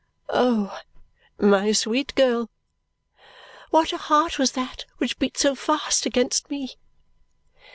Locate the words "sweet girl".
1.73-2.49